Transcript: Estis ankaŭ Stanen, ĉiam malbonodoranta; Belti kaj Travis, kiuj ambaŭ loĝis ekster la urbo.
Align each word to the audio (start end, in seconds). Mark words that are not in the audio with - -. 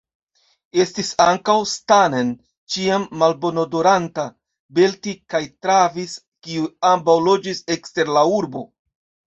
Estis 0.83 1.11
ankaŭ 1.25 1.57
Stanen, 1.71 2.31
ĉiam 2.75 3.05
malbonodoranta; 3.25 4.27
Belti 4.81 5.17
kaj 5.35 5.45
Travis, 5.67 6.19
kiuj 6.47 6.69
ambaŭ 6.95 7.21
loĝis 7.31 7.65
ekster 7.79 8.13
la 8.19 8.31
urbo. 8.43 8.69